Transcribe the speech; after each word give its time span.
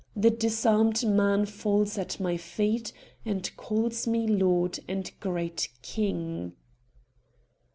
The 0.15 0.31
disarmed 0.31 1.03
man 1.05 1.45
falls 1.45 1.95
at 1.95 2.19
my 2.19 2.35
feet 2.35 2.91
and 3.23 3.55
calls 3.55 4.07
me 4.07 4.25
Lord 4.25 4.79
and 4.87 5.11
Great 5.19 5.69
King." 5.83 6.53